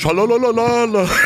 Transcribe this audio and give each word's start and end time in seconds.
Schalalalala. 0.00 1.06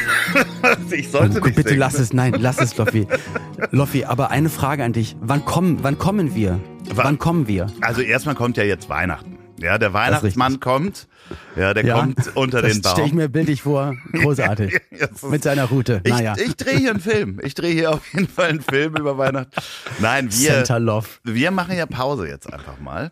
Ich 0.91 1.11
sollte 1.11 1.35
Gut, 1.37 1.45
nicht 1.47 1.57
bitte 1.57 1.69
singen. 1.71 1.81
lass 1.81 1.95
es, 1.99 2.13
nein, 2.13 2.35
lass 2.39 2.59
es, 2.61 2.77
Loffi. 2.77 3.07
Loffi, 3.71 4.05
aber 4.05 4.31
eine 4.31 4.49
Frage 4.49 4.83
an 4.83 4.93
dich. 4.93 5.17
Wann 5.21 5.45
kommen, 5.45 5.79
wann 5.83 5.97
kommen 5.99 6.35
wir? 6.35 6.59
Wann- 6.89 6.97
Wann 7.07 7.19
kommen 7.19 7.47
wir? 7.47 7.67
Also 7.81 8.01
erstmal 8.03 8.35
kommt 8.35 8.57
ja 8.57 8.65
jetzt 8.65 8.89
Weihnachten. 8.89 9.39
Ja, 9.61 9.79
der 9.79 9.93
Weihnachtsmann 9.93 10.59
kommt. 10.59 11.07
Ja, 11.57 11.73
der 11.73 11.89
kommt 11.95 12.19
unter 12.37 12.61
das 12.63 12.73
den 12.73 12.83
Baum. 12.83 12.93
stelle 12.93 13.07
ich 13.07 13.15
mir 13.15 13.29
bildlich 13.29 13.63
vor. 13.63 13.95
Großartig. 14.13 14.81
Das 14.99 15.23
Mit 15.23 15.43
seiner 15.45 15.65
Route. 15.67 16.01
Ich, 16.05 16.13
naja. 16.13 16.35
ich 16.37 16.57
drehe 16.57 16.77
hier 16.79 16.91
einen 16.91 17.01
Film. 17.01 17.41
Ich 17.43 17.55
drehe 17.55 17.73
hier 17.73 17.93
auf 17.93 18.01
jeden 18.13 18.29
Fall 18.29 18.49
einen 18.51 18.61
Film 18.61 18.97
über 18.97 19.17
Weihnachten. 19.19 19.51
Nein, 20.01 20.29
wir, 20.33 20.65
wir 21.25 21.51
machen 21.53 21.77
ja 21.77 21.87
Pause 21.87 22.27
jetzt 22.29 22.53
einfach 22.53 22.79
mal. 22.81 23.11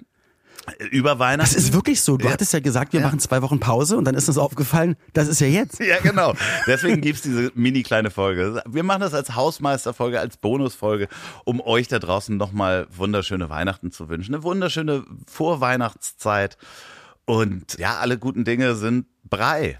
Über 0.90 1.18
Weihnachten. 1.18 1.52
Das 1.54 1.60
ist 1.62 1.72
wirklich 1.72 2.00
so. 2.02 2.16
Du 2.16 2.26
Ja. 2.26 2.32
hattest 2.32 2.52
ja 2.52 2.60
gesagt, 2.60 2.92
wir 2.92 3.00
Ja. 3.00 3.06
machen 3.06 3.18
zwei 3.18 3.42
Wochen 3.42 3.58
Pause 3.58 3.96
und 3.96 4.04
dann 4.04 4.14
ist 4.14 4.28
uns 4.28 4.38
aufgefallen, 4.38 4.96
das 5.12 5.26
ist 5.28 5.40
ja 5.40 5.46
jetzt. 5.48 5.80
Ja, 5.80 5.98
genau. 6.00 6.34
Deswegen 6.66 7.00
gibt's 7.00 7.22
diese 7.22 7.50
mini 7.54 7.82
kleine 7.82 8.10
Folge. 8.10 8.62
Wir 8.68 8.82
machen 8.84 9.00
das 9.00 9.12
als 9.14 9.34
Hausmeisterfolge, 9.34 10.20
als 10.20 10.36
Bonusfolge, 10.36 11.08
um 11.44 11.60
euch 11.60 11.88
da 11.88 11.98
draußen 11.98 12.36
nochmal 12.36 12.86
wunderschöne 12.94 13.50
Weihnachten 13.50 13.90
zu 13.90 14.08
wünschen. 14.08 14.34
Eine 14.34 14.44
wunderschöne 14.44 15.04
Vorweihnachtszeit. 15.26 16.56
Und 17.24 17.78
ja, 17.78 17.98
alle 17.98 18.18
guten 18.18 18.44
Dinge 18.44 18.74
sind 18.74 19.06
Brei. 19.28 19.78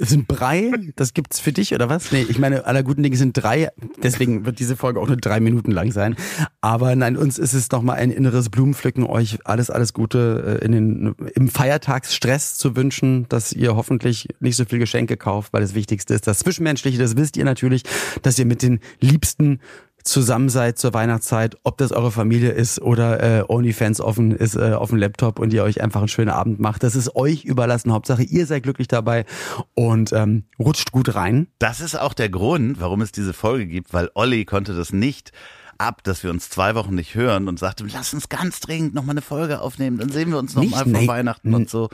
Sind 0.00 0.28
Brei, 0.28 0.70
das 0.94 1.12
gibt's 1.12 1.40
für 1.40 1.52
dich 1.52 1.74
oder 1.74 1.88
was? 1.88 2.12
Nee, 2.12 2.24
ich 2.28 2.38
meine, 2.38 2.66
aller 2.66 2.84
guten 2.84 3.02
Dinge 3.02 3.16
sind 3.16 3.32
drei, 3.32 3.70
deswegen 4.00 4.46
wird 4.46 4.60
diese 4.60 4.76
Folge 4.76 5.00
auch 5.00 5.08
nur 5.08 5.16
drei 5.16 5.40
Minuten 5.40 5.72
lang 5.72 5.90
sein. 5.90 6.14
Aber 6.60 6.94
nein, 6.94 7.16
uns 7.16 7.36
ist 7.36 7.52
es 7.52 7.68
doch 7.68 7.82
mal 7.82 7.94
ein 7.94 8.12
inneres 8.12 8.48
Blumenpflücken, 8.48 9.04
euch 9.04 9.38
alles, 9.44 9.70
alles 9.70 9.92
Gute 9.92 10.60
äh, 10.62 10.64
in 10.64 10.70
den, 10.70 11.14
im 11.34 11.48
Feiertagsstress 11.48 12.56
zu 12.56 12.76
wünschen, 12.76 13.26
dass 13.28 13.52
ihr 13.52 13.74
hoffentlich 13.74 14.28
nicht 14.38 14.54
so 14.54 14.64
viel 14.64 14.78
Geschenke 14.78 15.16
kauft, 15.16 15.52
weil 15.52 15.62
das 15.62 15.74
Wichtigste 15.74 16.14
ist 16.14 16.28
das 16.28 16.38
Zwischenmenschliche, 16.38 16.98
das 16.98 17.16
wisst 17.16 17.36
ihr 17.36 17.44
natürlich, 17.44 17.82
dass 18.22 18.38
ihr 18.38 18.46
mit 18.46 18.62
den 18.62 18.78
Liebsten 19.00 19.58
zusammen 20.04 20.48
seid 20.48 20.78
zur 20.78 20.94
Weihnachtszeit, 20.94 21.56
ob 21.64 21.78
das 21.78 21.92
eure 21.92 22.10
Familie 22.10 22.50
ist 22.50 22.80
oder 22.80 23.40
äh, 23.40 23.44
OnlyFans 23.46 24.00
offen 24.00 24.32
ist 24.32 24.56
äh, 24.56 24.72
auf 24.72 24.90
dem 24.90 24.98
Laptop 24.98 25.38
und 25.38 25.52
ihr 25.52 25.62
euch 25.62 25.80
einfach 25.80 26.00
einen 26.00 26.08
schönen 26.08 26.30
Abend 26.30 26.60
macht. 26.60 26.82
Das 26.82 26.96
ist 26.96 27.14
euch 27.16 27.44
überlassen. 27.44 27.92
Hauptsache, 27.92 28.22
ihr 28.22 28.46
seid 28.46 28.62
glücklich 28.62 28.88
dabei 28.88 29.24
und 29.74 30.12
ähm, 30.12 30.44
rutscht 30.58 30.92
gut 30.92 31.14
rein. 31.14 31.48
Das 31.58 31.80
ist 31.80 31.98
auch 31.98 32.14
der 32.14 32.28
Grund, 32.28 32.80
warum 32.80 33.00
es 33.00 33.12
diese 33.12 33.32
Folge 33.32 33.66
gibt, 33.66 33.92
weil 33.92 34.10
Olli 34.14 34.44
konnte 34.44 34.74
das 34.74 34.92
nicht 34.92 35.32
ab, 35.78 36.02
dass 36.02 36.22
wir 36.22 36.30
uns 36.30 36.50
zwei 36.50 36.74
Wochen 36.74 36.94
nicht 36.94 37.14
hören 37.14 37.48
und 37.48 37.58
sagte, 37.58 37.84
lass 37.92 38.12
uns 38.12 38.28
ganz 38.28 38.60
dringend 38.60 38.94
nochmal 38.94 39.14
eine 39.14 39.22
Folge 39.22 39.60
aufnehmen, 39.60 39.98
dann 39.98 40.10
sehen 40.10 40.30
wir 40.30 40.38
uns 40.38 40.54
nochmal 40.54 40.84
vor. 40.84 41.06
Weihnachten 41.06 41.54
und 41.54 41.70
so. 41.70 41.88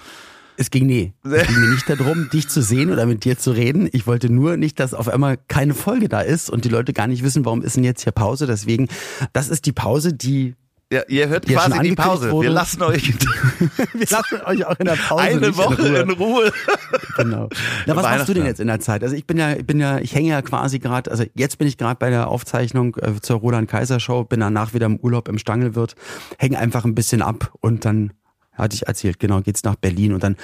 Es 0.56 0.70
ging 0.70 0.86
nee. 0.86 1.12
Es 1.24 1.47
ging 1.48 1.60
mir 1.60 1.70
nicht 1.70 1.88
darum, 1.88 2.28
dich 2.33 2.48
zu 2.48 2.62
sehen 2.62 2.92
oder 2.92 3.06
mit 3.06 3.24
dir 3.24 3.36
zu 3.38 3.50
reden. 3.50 3.88
Ich 3.92 4.06
wollte 4.06 4.30
nur 4.30 4.56
nicht, 4.56 4.78
dass 4.78 4.94
auf 4.94 5.08
einmal 5.08 5.36
keine 5.48 5.74
Folge 5.74 6.08
da 6.08 6.20
ist 6.20 6.48
und 6.50 6.64
die 6.64 6.69
Leute 6.69 6.92
gar 6.92 7.06
nicht 7.08 7.24
wissen, 7.24 7.44
warum 7.44 7.62
ist 7.62 7.77
denn 7.77 7.84
jetzt 7.84 8.02
hier 8.02 8.12
Pause. 8.12 8.47
Deswegen, 8.47 8.88
das 9.32 9.48
ist 9.48 9.66
die 9.66 9.72
Pause, 9.72 10.12
die 10.12 10.55
Ja, 10.92 11.02
ihr 11.08 11.28
hört 11.28 11.48
Ja, 11.50 11.58
quasi 11.58 11.80
die 11.88 11.94
Pause. 11.97 12.30
wurde. 12.30 12.47
Wir 12.48 12.55
lassen 12.55 12.82
euch 12.82 13.12
wir 13.94 14.06
lassen 14.08 14.41
euch 14.44 14.64
auch 14.66 14.78
in 14.78 14.84
der 14.86 14.92
Pause 14.97 15.22
eine 15.22 15.56
Woche 15.56 15.75
in 15.88 15.91
Ruhe. 15.91 16.00
in 16.02 16.10
Ruhe. 16.10 16.52
Genau. 17.16 17.48
Na, 17.86 17.94
was 17.97 18.02
machst 18.02 18.28
du 18.28 18.34
denn 18.34 18.44
jetzt 18.47 18.58
in 18.60 18.66
der 18.66 18.80
Zeit? 18.80 19.02
Also 19.05 19.14
ich 19.14 19.25
bin 19.27 19.38
ja, 19.38 19.52
ich 19.55 19.64
bin 19.66 19.78
ja, 19.80 19.98
ich 19.98 20.14
hänge 20.14 20.28
ja 20.30 20.42
quasi 20.42 20.78
gerade, 20.80 21.10
also 21.10 21.25
jetzt 21.34 21.58
bin 21.58 21.66
ich 21.69 21.78
gerade 21.78 21.97
bei 21.98 22.10
der 22.10 22.27
Aufzeichnung 22.28 22.97
äh, 22.97 23.20
zur 23.20 23.38
Roland 23.38 23.69
Kaiser 23.69 23.98
Show, 24.00 24.25
bin 24.25 24.41
danach 24.41 24.75
wieder 24.75 24.86
im 24.86 24.97
Urlaub 24.97 25.28
im 25.28 25.38
Stangelwirt, 25.38 25.94
hänge 26.38 26.58
einfach 26.58 26.84
ein 26.84 26.94
bisschen 26.94 27.22
ab 27.22 27.52
und 27.60 27.84
dann 27.84 28.12
hatte 28.55 28.74
ich 28.74 28.86
erzählt, 28.86 29.19
genau, 29.19 29.41
geht's 29.41 29.64
nach 29.64 29.74
Berlin 29.77 30.12
und 30.12 30.22
dann 30.22 30.36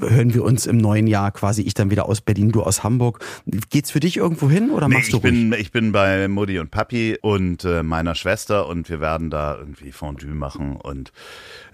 hören 0.00 0.34
wir 0.34 0.44
uns 0.44 0.66
im 0.66 0.76
neuen 0.78 1.06
Jahr 1.06 1.32
quasi, 1.32 1.62
ich 1.62 1.74
dann 1.74 1.90
wieder 1.90 2.06
aus 2.08 2.20
Berlin, 2.20 2.52
du 2.52 2.62
aus 2.62 2.82
Hamburg. 2.84 3.24
Geht's 3.70 3.90
für 3.90 4.00
dich 4.00 4.16
irgendwo 4.16 4.48
hin 4.50 4.70
oder 4.70 4.88
Nee, 4.88 4.94
machst 4.96 5.12
du 5.12 5.16
ich 5.18 5.22
ruhig? 5.24 5.32
bin, 5.32 5.52
ich 5.52 5.72
bin 5.72 5.92
bei 5.92 6.28
Mutti 6.28 6.58
und 6.58 6.70
Papi 6.70 7.18
und 7.20 7.64
äh, 7.64 7.82
meiner 7.82 8.14
Schwester 8.14 8.66
und 8.68 8.88
wir 8.88 9.00
werden 9.00 9.30
da 9.30 9.56
irgendwie 9.56 9.92
Fondue 9.92 10.30
machen 10.34 10.76
und 10.76 11.12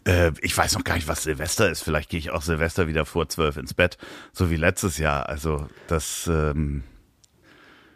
äh, 0.04 0.32
ich 0.40 0.56
weiß 0.56 0.74
noch 0.74 0.84
gar 0.84 0.94
nicht, 0.94 1.08
was 1.08 1.22
Silvester 1.22 1.70
ist. 1.70 1.82
Vielleicht 1.82 2.08
gehe 2.10 2.18
ich 2.18 2.30
auch 2.30 2.42
Silvester 2.42 2.88
wieder 2.88 3.04
vor 3.06 3.28
zwölf 3.28 3.56
ins 3.56 3.74
Bett, 3.74 3.98
so 4.32 4.50
wie 4.50 4.56
letztes 4.56 4.98
Jahr. 4.98 5.28
Also 5.28 5.66
das, 5.86 6.26
ähm, 6.32 6.82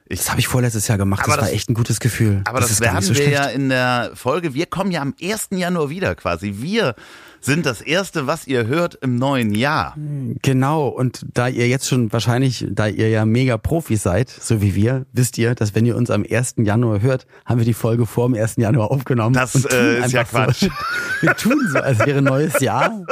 ich, 0.08 0.18
Das 0.20 0.30
habe 0.30 0.38
ich 0.38 0.46
vorletztes 0.46 0.86
Jahr 0.86 0.98
gemacht, 0.98 1.24
Aber 1.24 1.32
das, 1.32 1.36
war 1.38 1.44
das- 1.46 1.54
echt 1.54 1.68
ein 1.68 1.74
gutes 1.74 1.98
Gefühl. 1.98 2.42
aber 2.46 2.60
das, 2.60 2.78
gar 2.78 2.92
werden 2.94 3.02
so 3.04 3.14
wir 3.16 3.28
ja 3.28 3.46
in 3.46 3.70
der 3.70 4.12
Folge. 4.14 4.54
Wir 4.54 4.66
kommen 4.66 4.92
ja 4.92 5.02
am 5.02 5.14
1. 5.20 5.48
Januar 5.52 5.90
wieder 5.90 6.14
quasi. 6.14 6.54
Wir 6.58 6.94
sind 7.40 7.66
das 7.66 7.80
Erste, 7.80 8.26
was 8.26 8.46
ihr 8.46 8.66
hört 8.66 8.96
im 9.02 9.16
neuen 9.16 9.54
Jahr. 9.54 9.94
Genau, 10.42 10.88
und 10.88 11.26
da 11.34 11.48
ihr 11.48 11.68
jetzt 11.68 11.88
schon 11.88 12.12
wahrscheinlich, 12.12 12.66
da 12.70 12.86
ihr 12.86 13.08
ja 13.08 13.24
mega 13.24 13.56
Profis 13.56 14.02
seid, 14.02 14.28
so 14.28 14.62
wie 14.62 14.74
wir, 14.74 15.06
wisst 15.12 15.38
ihr, 15.38 15.54
dass 15.54 15.74
wenn 15.74 15.86
ihr 15.86 15.96
uns 15.96 16.10
am 16.10 16.24
1. 16.28 16.56
Januar 16.58 17.00
hört, 17.00 17.26
haben 17.44 17.58
wir 17.58 17.64
die 17.64 17.74
Folge 17.74 18.06
vor 18.06 18.28
dem 18.28 18.34
1. 18.34 18.56
Januar 18.56 18.90
aufgenommen. 18.90 19.34
Das, 19.34 19.54
äh, 19.64 20.00
ist 20.00 20.12
ja 20.12 20.20
einfach 20.20 20.46
Quatsch. 20.46 20.60
So, 20.60 20.68
wir 21.22 21.34
tun 21.34 21.58
so, 21.70 21.78
als 21.78 21.98
wäre 22.00 22.22
neues 22.22 22.60
Jahr. 22.60 23.04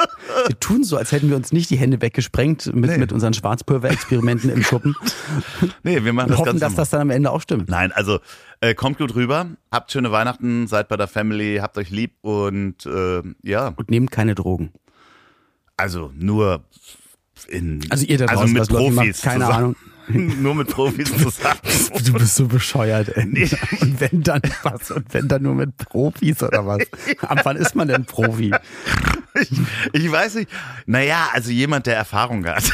Wir 0.47 0.61
tun 0.61 0.85
so, 0.85 0.97
als 0.97 1.13
hätten 1.13 1.29
wir 1.31 1.37
uns 1.37 1.53
nicht 1.53 1.71
die 1.71 1.77
Hände 1.77 2.01
weggesprengt 2.03 2.75
mit, 2.75 2.91
Nee. 2.91 2.99
mit 2.99 3.13
unseren 3.13 3.35
Schwarzpulver-Experimenten 3.35 4.51
im 4.51 4.63
Schuppen. 4.63 4.95
Nee, 5.83 6.05
wir 6.05 6.13
machen 6.13 6.31
das 6.31 6.39
hoffen, 6.39 6.59
dass 6.61 6.73
normal. 6.73 6.77
das 6.77 6.91
dann 6.91 7.01
am 7.03 7.11
Ende 7.11 7.31
auch 7.31 7.41
stimmt. 7.41 7.69
Nein, 7.69 7.93
also 7.93 8.21
äh, 8.61 8.75
kommt 8.75 8.99
gut 8.99 9.15
rüber, 9.15 9.47
habt 9.71 9.93
schöne 9.93 10.11
Weihnachten, 10.13 10.67
seid 10.67 10.89
bei 10.89 10.97
der 10.97 11.09
Family, 11.09 11.59
habt 11.61 11.79
euch 11.79 11.91
lieb 11.91 12.13
und 12.23 12.85
äh, 12.87 13.23
ja, 13.43 13.69
Und 13.77 13.91
nehmt 13.91 14.11
keine 14.11 14.35
Drogen. 14.35 14.73
also 15.77 16.13
nur 16.15 16.65
in 17.49 17.85
Also 17.91 18.07
ihr 18.07 18.19
da 18.19 18.27
also 18.27 18.41
draußen, 18.43 18.53
mit 18.53 18.61
was 18.63 18.71
Leute 18.71 18.91
macht, 18.93 19.07
Profis 19.07 19.23
keine 19.23 19.45
zusammen. 19.47 19.57
Ahnung. 19.57 19.77
nur 20.43 20.55
mit 20.55 20.69
Profis 20.69 21.11
zusammen. 21.17 21.59
Du 22.05 22.13
bist 22.13 22.37
so 22.37 22.47
bescheuert, 22.47 23.09
ey. 23.17 23.25
Nee. 23.25 23.49
Und 23.81 24.01
wenn 24.01 24.23
dann 24.23 24.43
was? 24.63 24.91
Und 24.91 25.07
wenn 25.15 25.29
dann 25.29 25.43
nur 25.43 25.55
mit 25.55 25.77
Profis 25.79 26.43
oder 26.43 26.67
was? 26.67 26.83
Ab 27.23 27.41
wann 27.45 27.57
ist 27.57 27.75
man 27.75 27.89
denn 27.89 28.05
Profi? 28.05 28.53
Ich, 29.35 29.51
ich 29.93 30.13
weiß 30.13 30.37
nicht. 30.37 30.51
Naja, 30.87 31.29
also 31.33 31.51
jemand, 31.51 31.87
der 31.87 31.97
Erfahrung 31.97 32.47
hat. 32.47 32.71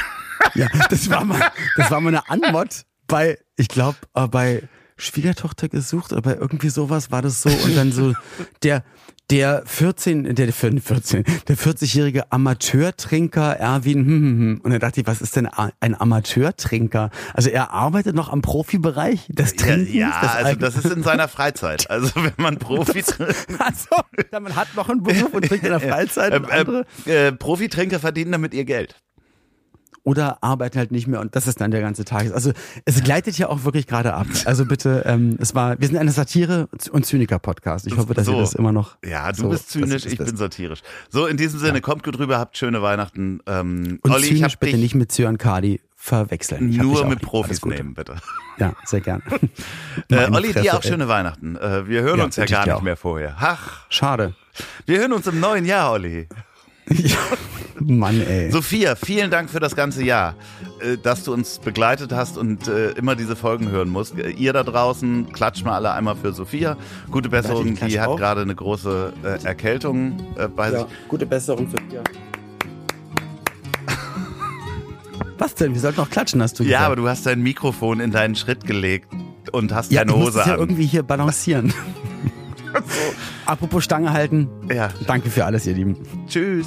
Ja, 0.55 0.69
das 0.89 1.09
war 1.11 1.25
mal, 1.25 1.53
das 1.77 1.91
war 1.91 2.01
mal 2.01 2.09
eine 2.09 2.29
Anmod 2.29 2.85
bei, 3.07 3.39
ich 3.57 3.69
glaube, 3.69 3.99
bei 4.31 4.69
Schwiegertochter 4.97 5.69
gesucht 5.69 6.13
oder 6.13 6.23
bei 6.23 6.35
irgendwie 6.35 6.69
sowas 6.69 7.11
war 7.11 7.23
das 7.23 7.43
so 7.43 7.51
und 7.51 7.77
dann 7.77 7.93
so 7.93 8.15
der 8.63 8.85
der 9.31 9.63
14 9.67 10.35
der 10.35 10.53
14 10.53 11.25
der 11.49 11.57
40-jährige 11.57 12.33
Amateurtrinker 12.33 13.57
Erwin 13.57 13.99
hm, 13.99 14.07
hm, 14.07 14.39
hm. 14.39 14.61
und 14.63 14.71
dann 14.71 14.81
dachte 14.81 15.01
ich, 15.01 15.07
was 15.07 15.21
ist 15.21 15.37
denn 15.37 15.49
ein 15.81 16.01
Amateurtrinker? 16.01 17.11
Also 17.35 17.51
er 17.51 17.71
arbeitet 17.71 18.15
noch 18.15 18.29
am 18.31 18.43
Profibereich 18.43 19.27
des 19.29 19.53
Ja, 19.53 19.57
Trinkens, 19.57 19.95
ja 19.95 20.21
des 20.21 20.31
also 20.31 20.57
das 20.57 20.77
ist 20.77 20.93
in 20.93 21.03
seiner 21.03 21.29
Freizeit. 21.29 21.87
Also 22.01 22.13
wenn 22.15 22.33
man 22.37 22.59
Profi 22.59 23.03
also, 23.03 23.97
man 24.41 24.57
hat 24.57 24.75
noch 24.75 24.89
einen 24.89 25.03
Beruf 25.03 25.35
und 25.35 25.47
trinkt 25.47 25.65
in 25.65 25.71
der 25.71 25.81
Freizeit 25.91 26.33
andere 26.33 26.87
äh, 27.07 27.29
äh, 27.29 27.33
Profitrinker 27.33 27.99
verdienen 27.99 28.33
damit 28.33 28.55
ihr 28.55 28.65
Geld. 28.65 28.95
Oder 30.03 30.43
arbeiten 30.43 30.79
halt 30.79 30.93
nicht 30.93 31.07
mehr 31.07 31.21
und 31.21 31.37
das 31.37 31.47
ist 31.47 31.61
dann 31.61 31.71
der 31.71 31.81
ganze 31.81 32.05
Tag. 32.05 32.33
Also 32.35 32.53
es 32.85 33.03
gleitet 33.03 33.37
ja 33.39 33.49
auch 33.49 33.65
wirklich 33.65 33.87
gerade 33.87 34.15
ab. 34.15 34.27
Also 34.45 34.65
bitte, 34.65 35.03
ähm, 35.07 35.37
es 35.41 35.55
war, 35.55 35.79
wir 35.81 35.87
sind 35.87 35.97
eine 35.99 36.11
Satire- 36.13 36.69
und 36.93 37.05
Zyniker-Podcast. 37.07 37.87
Ich 37.87 37.97
hoffe, 37.97 38.15
dass 38.15 38.27
So. 38.27 38.33
ihr 38.35 38.39
das 38.41 38.55
immer 38.55 38.73
noch. 38.73 38.97
Ja, 39.05 39.31
du 39.33 39.43
so, 39.43 39.49
bist 39.51 39.71
zynisch, 39.71 40.07
ich 40.07 40.19
bin 40.19 40.37
satirisch. 40.37 40.81
So, 41.11 41.27
in 41.27 41.37
diesem 41.37 41.61
Sinne, 41.61 41.81
kommt 41.81 42.03
gut 42.03 42.19
rüber, 42.19 42.39
habt 42.39 42.57
schöne 42.57 42.81
Weihnachten. 42.83 43.41
Ähm, 43.47 43.99
Und 44.03 44.11
Olli, 44.11 44.23
ich 44.25 44.29
zynisch 44.39 44.53
hab 44.55 44.61
bitte 44.61 44.79
nicht 44.79 44.95
mit 44.95 45.13
Cyan 45.13 45.37
Cardi 45.39 45.81
verwechseln. 45.97 46.71
Ich 46.71 46.79
nur 46.79 47.05
mit 47.07 47.21
lieb. 47.21 47.29
Profis 47.29 47.63
nehmen, 47.65 47.93
bitte. 47.95 48.17
Ja, 48.59 48.73
sehr 48.85 49.01
gern. 49.01 49.23
Äh, 50.11 50.29
Olli, 50.31 50.49
Fresse, 50.53 50.63
dir 50.63 50.75
auch 50.77 50.83
ey. 50.83 50.89
schöne 50.91 51.09
Weihnachten. 51.09 51.57
Äh, 51.57 51.87
wir 51.89 52.03
hören 52.03 52.19
Ja, 52.19 52.25
uns 52.25 52.37
ja 52.37 52.45
ich 52.45 52.51
gar 52.51 52.65
nicht 52.65 52.75
auch. 52.75 52.83
mehr 52.83 52.97
vorher. 52.97 53.37
Ach, 53.39 53.85
Schade. 53.91 54.35
wir 54.87 54.99
hören 54.99 55.13
uns 55.13 55.27
im 55.27 55.39
neuen 55.41 55.65
Jahr, 55.65 55.93
Olli. 55.93 56.27
Ja, 56.89 57.17
Mann, 57.79 58.21
ey. 58.27 58.51
Sophia, 58.51 58.95
vielen 58.97 59.31
Dank 59.31 59.51
für 59.51 59.61
das 59.61 59.77
ganze 59.77 60.03
Jahr, 60.05 60.35
äh, 60.81 60.97
dass 60.99 61.25
du 61.25 61.33
uns 61.33 61.59
begleitet 61.59 62.13
hast 62.13 62.37
und 62.39 62.69
äh, 62.69 62.91
immer 62.93 63.17
diese 63.17 63.37
Folgen 63.37 63.71
hören 63.71 63.89
musst. 63.89 64.19
Äh, 64.19 64.31
Ihr 64.31 64.53
da 64.53 64.63
draußen, 64.65 65.33
klatscht 65.33 65.65
mal 65.65 65.75
alle 65.75 65.93
einmal 65.93 66.17
für 66.17 66.33
Sophia. 66.33 66.77
Gute 67.11 67.29
Besserung, 67.29 67.77
die 67.77 68.01
hat 68.01 68.09
auch. 68.09 68.17
gerade 68.17 68.43
eine 68.43 68.55
große 68.55 69.13
Erkältung 69.45 70.21
bei 70.57 70.71
sich. 70.73 70.85
gute 71.09 71.27
Besserung 71.27 71.69
für 71.69 71.77
dir. 71.89 72.03
Was 75.39 75.55
denn? 75.55 75.73
Wir 75.75 75.81
sollten 75.81 76.01
noch 76.01 76.11
klatschen, 76.11 76.43
hast 76.43 76.59
du 76.59 76.63
Ja, 76.65 76.69
gesagt. 76.69 76.87
aber 76.87 76.97
du 76.97 77.09
hast 77.09 77.25
dein 77.27 77.41
Mikrofon 77.43 78.01
in 78.01 78.11
deinen 78.11 78.35
Schritt 78.35 78.67
gelegt 78.67 79.09
und 79.53 79.73
hast 79.73 79.91
ja, 79.91 80.05
muss 80.05 80.15
Hose 80.17 80.41
es 80.41 80.47
ja 80.47 80.55
an. 80.55 80.61
irgendwie 80.61 80.87
hier 80.87 81.03
balancieren. 81.03 81.73
Apropos 83.47 83.85
Stange 83.85 84.13
halten. 84.13 84.49
Ja, 84.73 84.91
Danke 85.07 85.31
für 85.31 85.45
alles, 85.45 85.67
ihr 85.67 85.75
Lieben. 85.75 85.97
Tschüss. 86.29 86.67